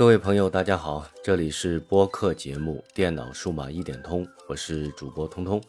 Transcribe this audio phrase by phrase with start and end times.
[0.00, 5.62] 各位朋友，大家好，这里是播客节目《电脑数码一点通》，我是主播通通。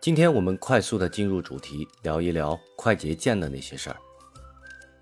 [0.00, 3.96] 今天我们快速的进入主题，聊一聊快捷键的那些事儿。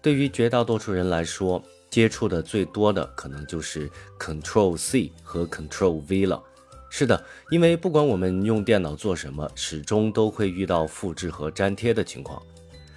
[0.01, 3.87] 对于绝大多数人来说，接触的最多的可能就是
[4.19, 6.43] Control C 和 Control V 了。
[6.89, 12.43] 是的，因为不管我们用电脑做什么，始终都会遇到复制和粘贴的情况。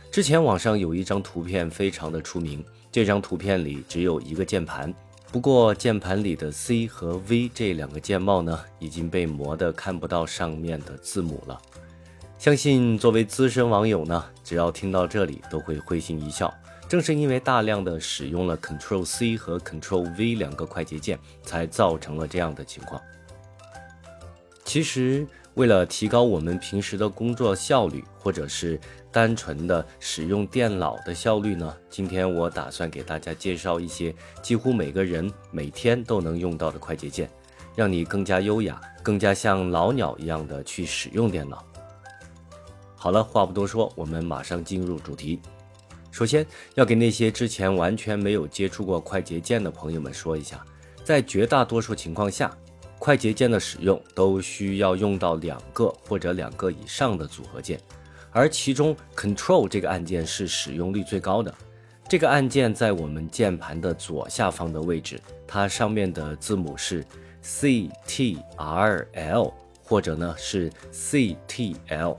[0.09, 4.93] 之前网上有一张图片非常的出名，这张图片里只有一个键盘。
[5.31, 11.57] 不过，键盘里的 C 和 V 这两个键帽呢，已经被磨得看不到上面的字母了。
[12.37, 16.53] 相信作为资深网友呢，只要听到这里都会会心一笑。
[16.89, 23.01] 正是因为大量的使用了 Ctrl C 和 Ctrl V 两个快捷键，才造成了这样的情况。
[24.65, 28.79] 其实，为了提高我们平时的工作效率，或者是
[29.11, 37.29] 单纯的使用电脑的效率呢，今天我打算给大家介绍一些几乎每个人每天都能用到的快捷键，
[37.75, 41.61] 让你更加优雅、更加像老鸟一样的去使用电脑。
[42.95, 45.41] 好了，话不多说，我们马上进入主题。
[46.11, 46.45] 首先
[46.75, 50.63] 要给那些之前完全没有接触过快捷键的朋友们说一下，
[51.03, 52.55] 在绝大多数情况下。
[53.01, 57.81] 快捷键的使用都需要用到两个或者两个以上的组合键，
[58.29, 61.51] 而其中 Control 这个按键是使用率最高的。
[62.07, 67.03] 这个按键在我们键盘的左下方的位置，它上面的字母是
[67.41, 69.51] C T R L
[69.83, 72.15] 或者呢是 C T L。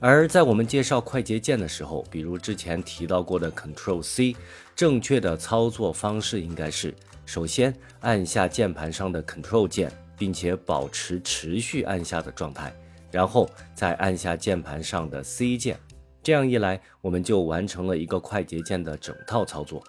[0.00, 4.34] 而在我们介绍快捷键的时候，比如之前提到过的 Control C，
[4.78, 6.94] 正确的操作方式应该是。
[7.26, 12.72] 首先按下键盘上的 Control 键，并且保持持续按下的状态，
[13.10, 15.76] 然后再按下键盘上的 C 键。
[16.22, 19.82] 这样一来，我们就完成了一个快捷键的整套操作。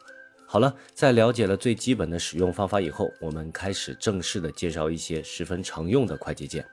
[0.48, 6.66] 好了，在了解了最基本的使用方法以后，我们开始正式的介绍一些十分常用的快捷键。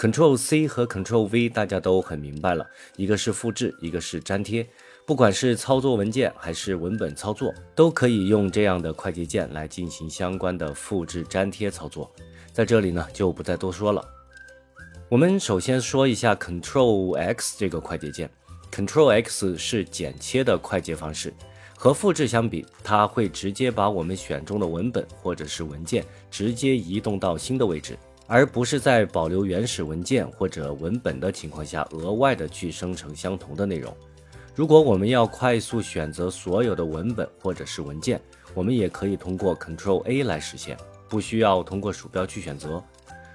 [0.00, 4.68] Control C 和 Control V 大家都很明白了，一个是复制，一个是粘贴。
[5.06, 12.10] 不管是操作文件还是文本操作，都可以用这样的快捷键来进行相关的复制粘贴操作。
[12.52, 14.02] 在这里呢，就不再多说了。
[15.10, 18.30] 我们首先说一下 Control X 这个快捷键。
[18.72, 21.34] Control X 是剪切的快捷方式，
[21.76, 27.94] 和复制相比，它会直接把我们选中的文本或者是文件直接移动到新的位置，
[28.26, 33.94] 而不是在保留原始文件或者文本的情况下，额外的去生成相同的内容。
[34.54, 38.20] 如果我们要快速选择所有的文本或者是文件，
[38.54, 40.76] 我们也可以通过 Ctrl A 来实现，
[41.08, 42.80] 不需要通过鼠标去选择。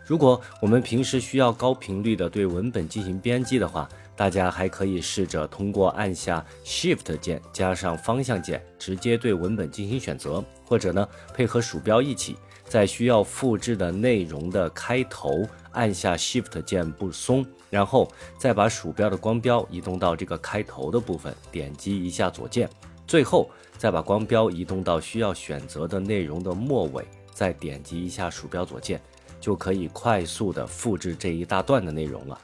[0.05, 17.45] 如果我们平时需要高频率的对文本进行编辑的话，大家还可以试着通过按下 Shift 键加上方向键，直接对文本进行选择，或者呢配合鼠标一起，在需要复制的内容的开头按下 Shift 键不松。
[17.69, 22.69] 然后再把鼠标的光标移动到这个开头的部分，点击一下左键，
[23.05, 28.99] 最后再把光标移动到需要选择的内容的末尾，再点击一下鼠标左键，
[29.39, 32.39] 就可以快速的复制这一大段的内容了，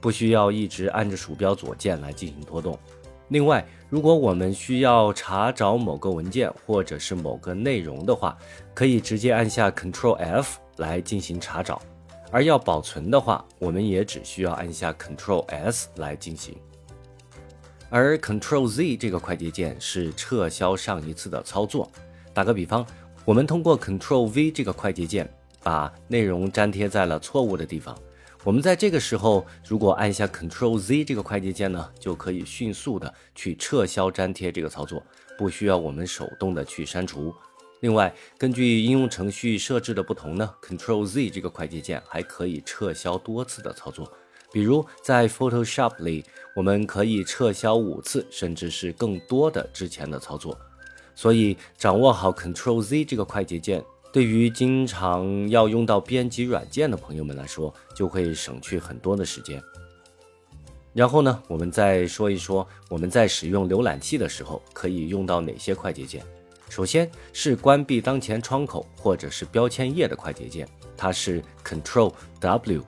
[0.00, 2.78] 不需要一直按着鼠标左键来进行拖动。
[3.28, 8.36] 另外，如果我们需要查找某个文件或者是某个内容的话，
[8.74, 11.80] 可以直接按下 Ctrl F 来进行查找。
[12.32, 16.56] 而要保存的话，我们也只需要按下 Ctrl S 来进行。
[17.90, 21.92] 而 Ctrl Z 这个快捷键是撤销上一次的操作。
[22.32, 22.86] 打个比方，
[23.26, 25.30] 我们通过 Ctrl V 这个快捷键
[25.62, 27.94] 把内容粘贴在了错误的地方。
[28.44, 35.02] 我们在这个时候，如果按下 Ctrl Z 这个快捷键呢，就可以迅速的去撤销粘贴这个操作，
[35.36, 37.32] 不需要我们手动的去删除。
[37.82, 44.08] 另外，根据应用程序设置的不同呢，Control Z 这个快捷键还可以撤销多次的操作。
[44.52, 50.56] 比如在 Photoshop 里，我们可以撤销五次，甚至是更多的之前的操作。
[51.16, 59.60] 所以，掌握好 Control Z 这个快捷键，对于经常要用到编辑软件的朋友们来说，就会省去很多的时间。
[60.92, 66.24] 然后呢，我们再说一说我们在使用浏览器的时候可以用到哪些快捷键。
[66.72, 70.66] 首先是关闭当前窗口或者是标签页的快捷键，
[70.96, 72.10] 它是 Ctrl
[72.40, 72.82] W。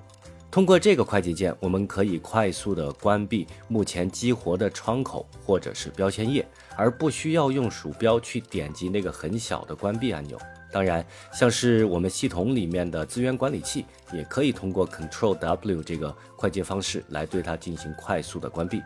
[0.50, 6.48] 通过这个快捷键，我们可以快速的关闭目前激活的窗口或者是标签页，
[6.78, 10.38] 而不需要用鼠标去点击那个很小的关闭按钮。
[10.72, 13.84] 当然，像是我们系统里面的资源管理器，
[14.14, 18.82] 也可以通过 Ctrl W 这个快捷方式来对它进行快速的关闭。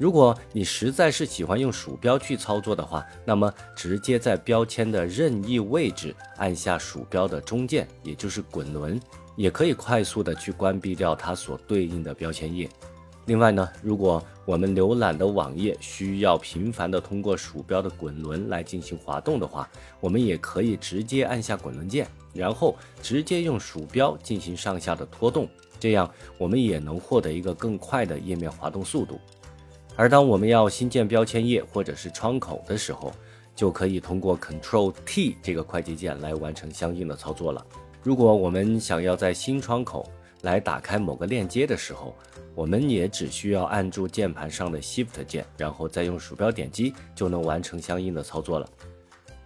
[0.00, 8.98] 如果你实在是喜欢用鼠标去操作的话，那么直接在标签的任意位置按下鼠标的中键，也就是滚轮，
[9.36, 12.66] 也可以快速的去关闭掉它所对应的标签页。
[13.26, 19.68] 另外呢，如果我们浏览的网页需要频繁的通过鼠标的滚轮来进行滑动的话，
[20.00, 25.46] 我们也可以直接按下滚轮键，然后直接用鼠标进行上下的拖动，
[25.78, 29.20] 这样我们也能获得一个更快的页面滑动速度。
[30.00, 33.12] 而当我们要新建标签页或者是窗口的时候，
[33.54, 37.62] 就可以通过 Ctrl T 这个快捷键来完成相应的操作了。
[38.02, 40.10] 如果我们想要在新窗口
[40.40, 42.16] 来打开某个链接的时候，
[42.54, 48.66] 我们也只需要按住键盘上的 Shift 键，然后再用鼠标点击，就能完成相应的操作了。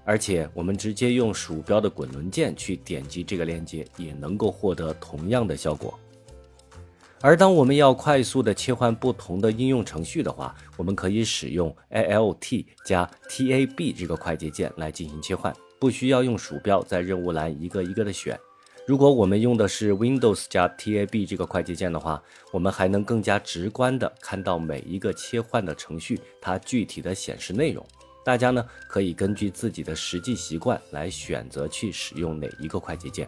[0.04, 5.98] 而且我们直接用鼠标的滚轮键去点击这个链接，也能够获得同样的效果。
[7.24, 18.38] 而当我们要快速的切换不同的应用程序的话，我们可以使用 Alt 加 Tab 这个快捷键来进行切换，不需要用鼠标在任务栏一个一个的选。
[18.86, 22.22] 如果我们用的是 Windows 加 Tab 这个快捷键的话，
[22.52, 27.82] 我们还能更加直观的看到每一个切换的程序它具体的显示内容。
[28.22, 33.26] 大家呢可以根据自己的实际习惯来选择去使用哪一个快捷键。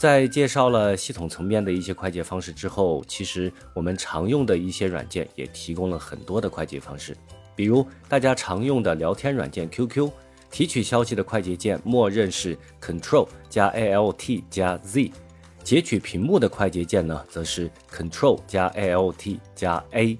[0.00, 7.14] 在介绍了系统层面的一些快捷方式之后，其实我们常用的一些软件也提供了很多的快捷方式。
[7.54, 10.10] 比如大家常用的聊天软件 QQ，
[10.50, 15.12] 提取消息的快捷键默认是 Ctrl 加 Alt 加 Z；
[15.62, 20.16] 截取屏幕的快捷键呢，则是 Ctrl 加 Alt 加 A；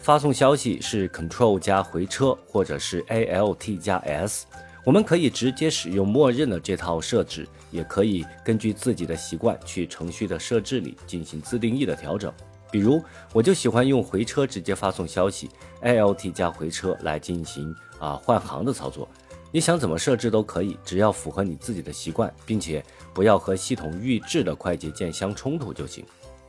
[0.00, 4.44] 发送消息是 Ctrl 加回车或者是 Alt 加 S。
[4.84, 12.32] 我们可以直接使用默认的这套设置，也可以根据自己的习惯去程序的设置里进行自定义的调整。
[12.70, 15.50] 比如，我就喜欢用回车直接发送消息
[15.82, 19.08] ，Alt 加回车来进行啊换行的操作。
[19.50, 26.04] 你想怎么设置都可以，只要符合你自己的习惯，并且不要和系统预置的快捷键相冲突就行。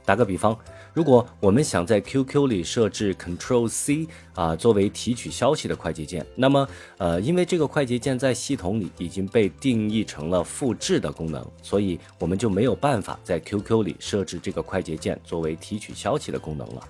[0.05, 0.55] 打个比方，
[0.93, 6.67] 如果我们想在 QQ 里设置 Ctrl C 啊作为提取消息的快捷键，那么
[6.99, 16.87] 呃，因为这个快捷键在系统里已经被定义成了复制的功能，所以我们就没有办法在 QQ 里设置这个快捷键作为提取消息的功能了。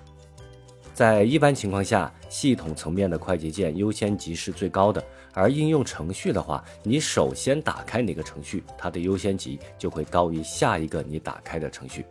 [0.93, 5.03] 在一般情况下，系统层面的快捷键优先级是最高的，
[5.33, 12.05] 而应用程序的话，你首先打开哪个程序，它的优先级就会高于下一个你打开的程序。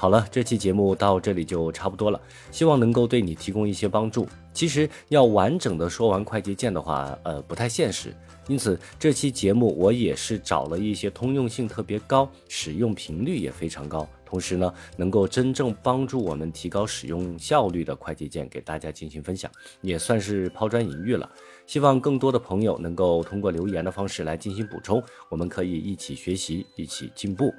[0.00, 2.18] 好了，这期节目到这里就差不多了，
[2.50, 4.26] 希望能够对你提供一些帮助。
[4.54, 8.16] 其实要完整的说完快捷键的话，呃，不太现实。
[8.48, 21.28] 因此，这期节目我也是找了一些通用性特别高、使用频率也非常高，同时呢，能够真正帮助我们提高使用效率的快捷键给大家进行分享，也算是抛砖引玉了。
[21.66, 27.52] 希望更多的朋友能够通过留言的方式来进行补充，我们可以一起学习，一起进步。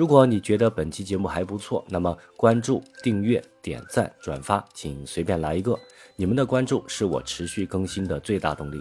[0.00, 5.78] 如果你觉得本期节目还不错，那么关注、订阅、点赞、转发，请随便来一个。
[6.16, 8.80] 你们的关注是我持续更新的最大动力。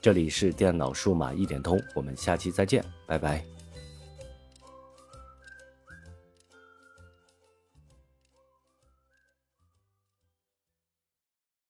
[0.00, 3.44] 这里是电脑数码一点通，我们下期再见，拜拜。